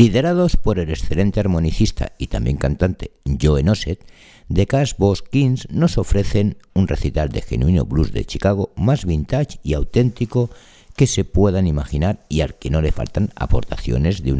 Liderados 0.00 0.56
por 0.56 0.78
el 0.78 0.88
excelente 0.88 1.40
armonicista 1.40 2.14
y 2.16 2.28
también 2.28 2.56
cantante 2.56 3.10
Joe 3.38 3.62
Nosset, 3.62 4.02
The 4.50 4.66
Cash 4.66 4.94
Boss 4.96 5.20
Kings 5.20 5.68
nos 5.70 5.98
ofrecen 5.98 6.56
un 6.72 6.88
recital 6.88 7.28
de 7.28 7.42
genuino 7.42 7.84
blues 7.84 8.10
de 8.10 8.24
Chicago 8.24 8.72
más 8.76 9.04
vintage 9.04 9.60
y 9.62 9.74
auténtico 9.74 10.48
que 10.96 11.06
se 11.06 11.26
puedan 11.26 11.66
imaginar 11.66 12.24
y 12.30 12.40
al 12.40 12.54
que 12.54 12.70
no 12.70 12.80
le 12.80 12.92
faltan 12.92 13.28
aportaciones 13.36 14.22
de, 14.22 14.34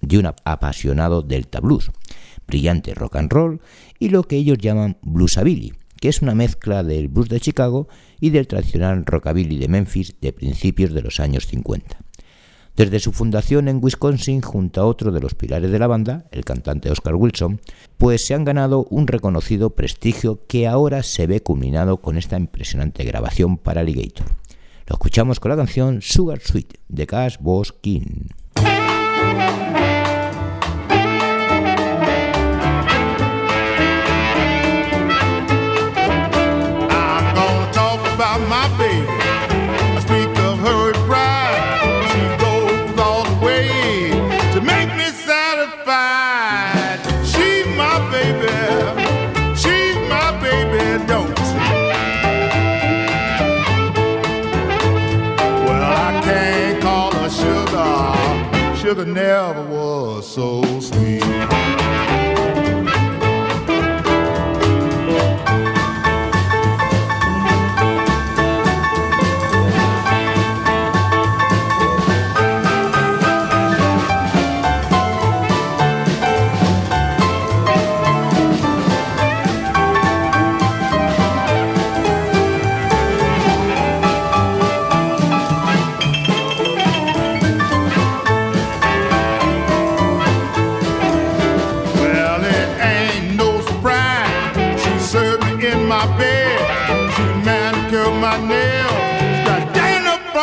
de 0.00 0.18
un 0.18 0.26
apasionado 0.26 1.22
delta 1.22 1.60
blues, 1.60 1.92
brillante 2.48 2.92
rock 2.92 3.14
and 3.14 3.32
roll 3.32 3.60
y 4.00 4.08
lo 4.08 4.24
que 4.24 4.34
ellos 4.34 4.58
llaman 4.58 4.96
bluesabilly, 5.02 5.74
que 6.00 6.08
es 6.08 6.22
una 6.22 6.34
mezcla 6.34 6.82
del 6.82 7.06
blues 7.06 7.28
de 7.28 7.38
Chicago 7.38 7.86
y 8.18 8.30
del 8.30 8.48
tradicional 8.48 9.06
rockabilly 9.06 9.58
de 9.58 9.68
Memphis 9.68 10.16
de 10.20 10.32
principios 10.32 10.92
de 10.92 11.02
los 11.02 11.20
años 11.20 11.46
50. 11.46 12.03
Desde 12.76 12.98
su 12.98 13.12
fundación 13.12 13.68
en 13.68 13.78
Wisconsin, 13.80 14.40
junto 14.40 14.80
a 14.80 14.86
otro 14.86 15.12
de 15.12 15.20
los 15.20 15.34
pilares 15.34 15.70
de 15.70 15.78
la 15.78 15.86
banda, 15.86 16.24
el 16.32 16.44
cantante 16.44 16.90
Oscar 16.90 17.14
Wilson, 17.14 17.60
pues 17.98 18.26
se 18.26 18.34
han 18.34 18.44
ganado 18.44 18.88
un 18.90 19.06
reconocido 19.06 19.70
prestigio 19.70 20.40
que 20.48 20.66
ahora 20.66 21.04
se 21.04 21.28
ve 21.28 21.40
culminado 21.40 21.98
con 21.98 22.18
esta 22.18 22.36
impresionante 22.36 23.04
grabación 23.04 23.58
para 23.58 23.82
Alligator. 23.82 24.26
Lo 24.88 24.94
escuchamos 24.94 25.38
con 25.38 25.50
la 25.50 25.56
canción 25.56 26.02
Sugar 26.02 26.40
Sweet 26.40 26.74
de 26.88 27.06
Cash 27.06 27.36
Boss 27.38 27.72
King. 27.72 28.26
Never 59.04 59.62
was 59.62 60.26
so 60.26 60.62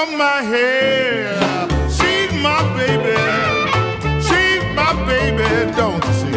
from 0.06 0.18
my 0.18 0.42
hair. 0.42 1.38
She's 1.90 2.34
my 2.42 2.62
baby. 2.76 3.18
She's 4.28 4.64
my 4.76 4.94
baby, 5.06 5.48
don't 5.76 6.04
you 6.06 6.14
see? 6.14 6.32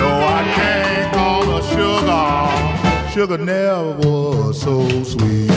No, 0.00 0.10
I 0.38 0.42
can't 0.56 1.14
call 1.14 1.44
her 1.54 1.62
sugar. 1.74 3.10
Sugar 3.12 3.38
never 3.38 3.90
was 3.92 4.60
so 4.60 4.74
sweet. 5.02 5.50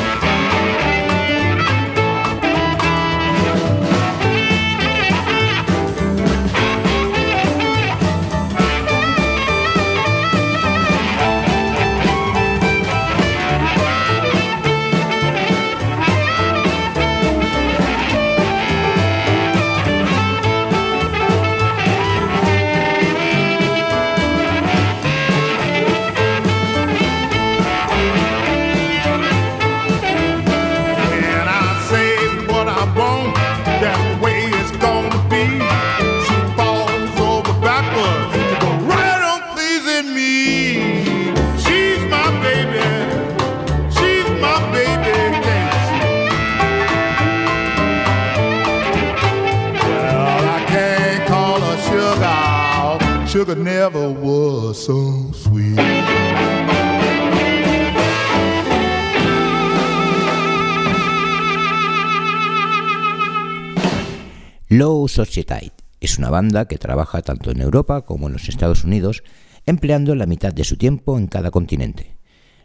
Low 64.68 65.08
Society 65.08 65.72
es 66.00 66.20
una 66.20 66.30
banda 66.30 66.66
que 66.66 66.78
trabaja 66.78 67.24
tanto 67.24 67.50
en 67.50 67.62
Europa 67.62 68.06
como 68.06 68.28
en 68.28 68.34
los 68.34 68.48
Estados 68.48 68.84
Unidos, 68.84 69.24
empleando 69.66 70.14
la 70.14 70.28
mitad 70.28 70.54
de 70.54 70.64
su 70.64 70.78
tiempo 70.78 71.18
en 71.18 71.26
cada 71.26 71.50
continente. 71.50 72.16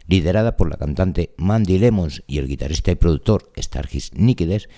Liderada 0.07 0.57
por 0.57 0.69
la 0.69 0.77
cantante 0.77 1.33
Mandy 1.37 1.79
Lemons 1.79 2.23
y 2.27 2.37
el 2.37 2.47
guitarrista 2.47 2.91
y 2.91 2.95
productor 2.95 3.51
Stargis 3.57 4.11
Nikides, 4.13 4.69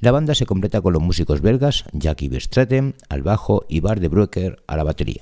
la 0.00 0.10
banda 0.10 0.34
se 0.34 0.46
completa 0.46 0.80
con 0.80 0.94
los 0.94 1.02
músicos 1.02 1.42
belgas 1.42 1.84
Jackie 1.92 2.26
Verstraeten 2.26 2.96
al 3.08 3.22
bajo 3.22 3.64
y 3.68 3.78
Bar 3.78 4.00
de 4.00 4.08
Bruecker 4.08 4.64
a 4.66 4.76
la 4.76 4.82
batería. 4.82 5.20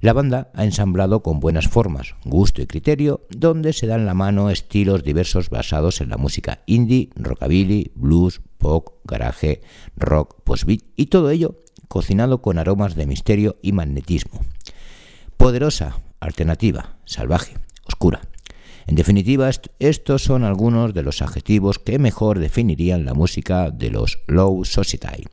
La 0.00 0.14
banda 0.14 0.50
ha 0.54 0.64
ensamblado 0.64 1.22
con 1.22 1.40
buenas 1.40 1.68
formas, 1.68 2.14
gusto 2.24 2.62
y 2.62 2.66
criterio, 2.66 3.26
donde 3.28 3.74
se 3.74 3.86
dan 3.86 4.06
la 4.06 4.14
mano 4.14 4.48
estilos 4.48 5.04
diversos 5.04 5.50
basados 5.50 6.00
en 6.00 6.08
la 6.08 6.16
música 6.16 6.62
indie, 6.66 7.10
rockabilly, 7.16 7.92
blues, 7.94 8.40
pop, 8.56 8.88
garage, 9.04 9.60
rock, 9.96 10.42
post-beat 10.42 10.82
y 10.96 11.06
todo 11.06 11.28
ello 11.30 11.56
cocinado 11.88 12.40
con 12.40 12.58
aromas 12.58 12.94
de 12.94 13.06
misterio 13.06 13.56
y 13.62 13.72
magnetismo. 13.72 14.40
Poderosa, 15.36 15.98
alternativa, 16.20 16.96
salvaje, 17.04 17.54
oscura. 17.86 18.20
En 18.86 18.94
definitiva, 18.94 19.48
est- 19.50 19.66
estos 19.80 20.22
son 20.22 20.44
algunos 20.44 20.94
de 20.94 21.02
los 21.02 21.20
adjetivos 21.20 21.78
que 21.78 21.98
mejor 21.98 22.38
definirían 22.38 23.04
la 23.04 23.12
música 23.14 23.70
de 23.70 23.90
los 23.90 24.18
Low 24.28 24.64
Society. 24.64 25.24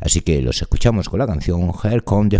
Así 0.00 0.22
que 0.22 0.42
los 0.42 0.60
escuchamos 0.62 1.08
con 1.08 1.18
la 1.20 1.26
canción 1.26 1.70
Here 1.84 2.00
Come 2.00 2.30
the. 2.30 2.38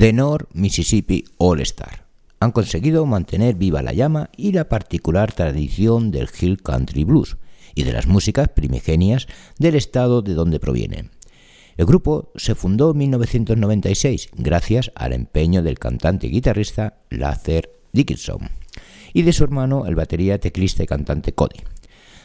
The 0.00 0.14
North 0.14 0.48
Mississippi 0.54 1.26
All 1.36 1.60
Star. 1.60 2.06
Han 2.38 2.52
conseguido 2.52 3.04
mantener 3.04 3.56
viva 3.56 3.82
la 3.82 3.92
llama 3.92 4.30
y 4.34 4.52
la 4.52 4.66
particular 4.66 5.30
tradición 5.30 6.10
del 6.10 6.30
Hill 6.40 6.62
Country 6.62 7.04
Blues 7.04 7.36
y 7.74 7.82
de 7.82 7.92
las 7.92 8.06
músicas 8.06 8.48
primigenias 8.48 9.26
del 9.58 9.74
estado 9.74 10.22
de 10.22 10.32
donde 10.32 10.58
provienen. 10.58 11.10
El 11.76 11.84
grupo 11.84 12.32
se 12.36 12.54
fundó 12.54 12.92
en 12.92 12.96
1996 12.96 14.30
gracias 14.38 14.90
al 14.94 15.12
empeño 15.12 15.62
del 15.62 15.78
cantante 15.78 16.28
y 16.28 16.30
guitarrista 16.30 17.02
Luther 17.10 17.70
Dickinson 17.92 18.48
y 19.12 19.20
de 19.20 19.34
su 19.34 19.44
hermano, 19.44 19.84
el 19.84 19.96
batería, 19.96 20.40
teclista 20.40 20.82
y 20.82 20.86
cantante 20.86 21.34
Cody. 21.34 21.60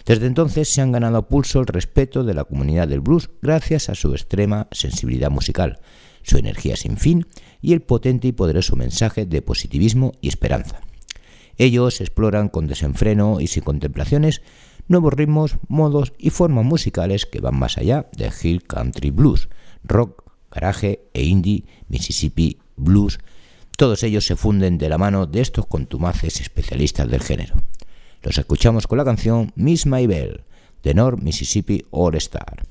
Desde 0.06 0.28
entonces 0.28 0.70
se 0.70 0.82
han 0.82 0.94
ganado 0.94 1.28
pulso 1.28 1.60
el 1.60 1.68
respeto 1.68 2.24
de 2.24 2.36
la 2.36 2.46
comunidad 2.46 2.88
del 2.88 3.02
blues 3.02 3.32
gracias 3.42 3.90
a 3.90 3.96
su 3.96 4.14
extrema 4.14 4.68
sensibilidad 4.72 5.32
musical, 5.32 5.80
su 6.22 6.38
energía 6.38 6.76
sin 6.76 6.98
fin 6.98 7.26
y 7.66 7.74
el 7.74 7.82
potente 7.82 8.28
y 8.28 8.32
poderoso 8.32 8.76
mensaje 8.76 9.26
de 9.26 9.42
positivismo 9.42 10.12
y 10.22 10.28
esperanza. 10.28 10.82
Ellos 11.58 12.00
exploran 12.00 12.48
con 12.48 12.68
desenfreno 12.68 13.42
y 13.42 13.48
sin 13.48 13.64
contemplaciones 13.64 14.44
nuevos 14.88 15.14
ritmos, 15.14 15.58
modos 15.68 16.14
y 16.20 16.30
formas 16.30 16.64
musicales 16.64 17.26
que 17.26 17.42
van 17.42 17.58
más 17.58 17.80
allá 17.80 18.08
de 18.16 18.32
Hill 18.40 18.62
Country 18.62 19.10
Blues, 19.10 19.50
rock, 19.84 20.24
garaje 20.52 21.08
e 21.16 21.24
indie, 21.24 21.66
Mississippi 21.88 22.60
Blues. 22.76 23.18
Todos 23.78 24.04
ellos 24.04 24.28
se 24.28 24.36
funden 24.36 24.78
de 24.78 24.88
la 24.88 25.00
mano 25.00 25.26
de 25.26 25.42
estos 25.42 25.66
contumaces 25.66 26.42
especialistas 26.42 27.10
del 27.10 27.24
género. 27.24 27.56
Los 28.22 28.38
escuchamos 28.38 28.86
con 28.86 29.00
la 29.00 29.06
canción 29.06 29.52
Miss 29.56 29.88
My 29.88 30.06
Bell, 30.06 30.44
de 30.84 30.94
North 30.94 31.20
Mississippi 31.20 31.84
All 31.90 32.14
Star. 32.14 32.62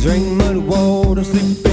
Drink 0.00 0.26
muddy 0.38 0.58
water, 0.60 1.22
sleep 1.22 1.69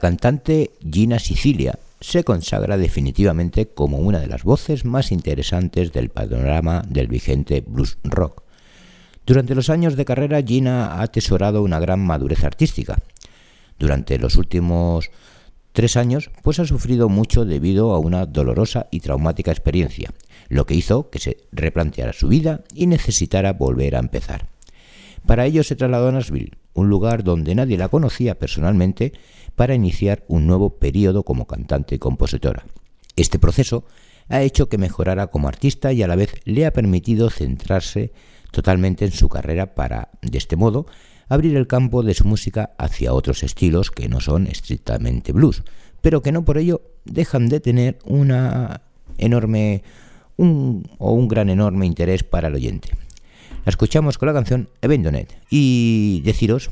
cantante 0.00 0.72
Gina 0.90 1.18
Sicilia 1.18 1.78
se 2.00 2.24
consagra 2.24 2.78
definitivamente 2.78 3.68
como 3.68 3.98
una 3.98 4.18
de 4.18 4.26
las 4.26 4.42
voces 4.42 4.84
más 4.84 5.12
interesantes 5.12 5.92
del 5.92 6.08
panorama 6.08 6.82
del 6.88 7.06
vigente 7.06 7.62
blues 7.66 7.98
rock. 8.02 8.42
Durante 9.26 9.54
los 9.54 9.70
años 9.70 9.96
de 9.96 10.04
carrera, 10.04 10.42
Gina 10.42 10.94
ha 10.94 11.02
atesorado 11.02 11.62
una 11.62 11.78
gran 11.78 12.00
madurez 12.00 12.42
artística. 12.42 12.98
Durante 13.78 14.18
los 14.18 14.36
últimos 14.36 15.10
tres 15.72 15.96
años, 15.96 16.30
pues 16.42 16.58
ha 16.58 16.66
sufrido 16.66 17.08
mucho 17.08 17.44
debido 17.44 17.92
a 17.92 17.98
una 17.98 18.26
dolorosa 18.26 18.88
y 18.90 19.00
traumática 19.00 19.52
experiencia, 19.52 20.10
lo 20.48 20.66
que 20.66 20.74
hizo 20.74 21.10
que 21.10 21.18
se 21.18 21.36
replanteara 21.52 22.12
su 22.12 22.28
vida 22.28 22.64
y 22.74 22.86
necesitara 22.86 23.52
volver 23.52 23.94
a 23.94 24.00
empezar. 24.00 24.48
Para 25.26 25.46
ello 25.46 25.62
se 25.62 25.76
trasladó 25.76 26.08
a 26.08 26.12
Nashville, 26.12 26.56
un 26.72 26.88
lugar 26.88 27.24
donde 27.24 27.54
nadie 27.54 27.76
la 27.76 27.88
conocía 27.88 28.38
personalmente, 28.38 29.12
para 29.56 29.74
iniciar 29.74 30.24
un 30.28 30.46
nuevo 30.46 30.78
periodo 30.78 31.22
como 31.22 31.46
cantante 31.46 31.94
y 31.94 31.98
compositora. 31.98 32.64
Este 33.16 33.38
proceso 33.38 33.84
ha 34.28 34.42
hecho 34.42 34.68
que 34.68 34.78
mejorara 34.78 35.26
como 35.26 35.48
artista 35.48 35.92
y 35.92 36.02
a 36.02 36.08
la 36.08 36.16
vez 36.16 36.34
le 36.44 36.66
ha 36.66 36.72
permitido 36.72 37.30
centrarse 37.30 38.12
totalmente 38.50 39.04
en 39.04 39.12
su 39.12 39.28
carrera 39.28 39.74
para, 39.74 40.10
de 40.22 40.38
este 40.38 40.56
modo, 40.56 40.86
abrir 41.28 41.56
el 41.56 41.66
campo 41.66 42.02
de 42.02 42.14
su 42.14 42.24
música 42.24 42.70
hacia 42.78 43.12
otros 43.12 43.42
estilos 43.42 43.90
que 43.90 44.08
no 44.08 44.20
son 44.20 44.46
estrictamente 44.46 45.32
blues, 45.32 45.62
pero 46.00 46.22
que 46.22 46.32
no 46.32 46.44
por 46.44 46.58
ello 46.58 46.82
dejan 47.04 47.48
de 47.48 47.60
tener 47.60 47.98
una 48.04 48.82
enorme 49.18 49.82
un, 50.36 50.88
o 50.98 51.12
un 51.12 51.28
gran 51.28 51.50
enorme 51.50 51.86
interés 51.86 52.24
para 52.24 52.48
el 52.48 52.54
oyente. 52.54 52.90
La 53.64 53.70
escuchamos 53.70 54.16
con 54.16 54.26
la 54.26 54.32
canción 54.32 54.68
Evendonet 54.80 55.36
y 55.50 56.22
deciros 56.24 56.70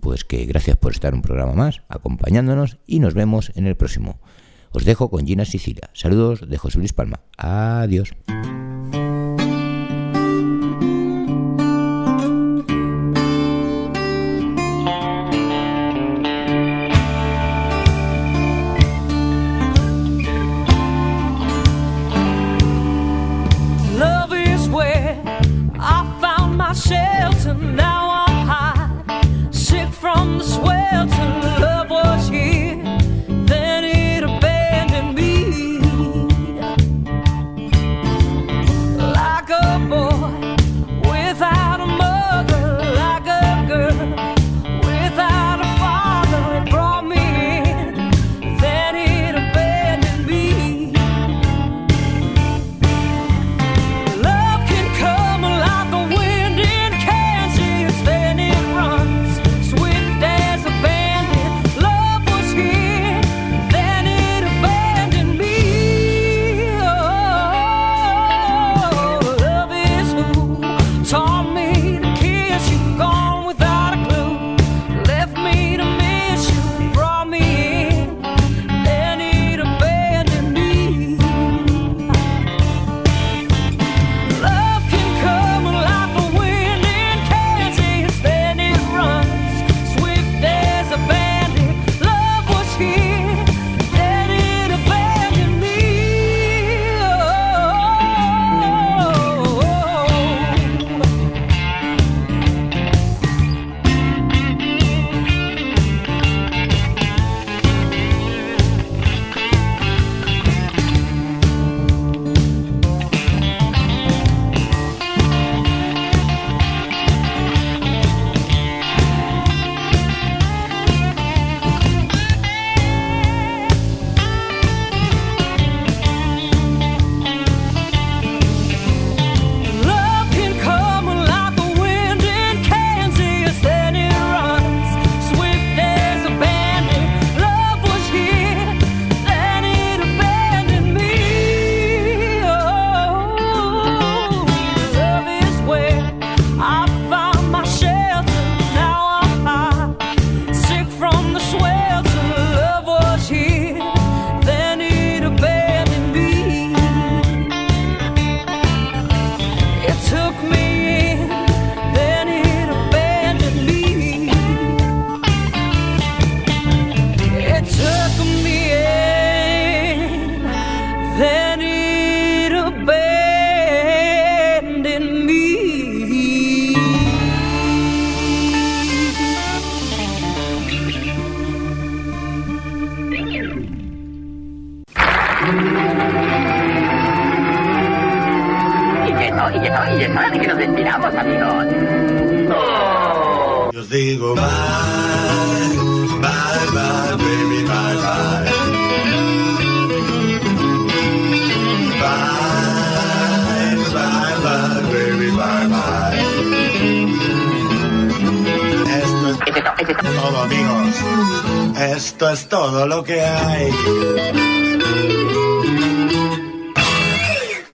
pues 0.00 0.24
que 0.24 0.44
gracias 0.46 0.76
por 0.76 0.92
estar 0.92 1.14
un 1.14 1.22
programa 1.22 1.54
más 1.54 1.82
acompañándonos 1.88 2.78
y 2.86 3.00
nos 3.00 3.14
vemos 3.14 3.52
en 3.54 3.66
el 3.66 3.76
próximo. 3.76 4.18
Os 4.72 4.84
dejo 4.84 5.10
con 5.10 5.26
Gina 5.26 5.44
Sicilia. 5.44 5.90
Saludos 5.92 6.48
de 6.48 6.58
José 6.58 6.78
Luis 6.78 6.92
Palma. 6.92 7.20
Adiós. 7.36 8.12
Love 23.98 24.32
is 24.34 24.68
I 25.78 26.18
found 26.20 26.56
my 26.56 26.72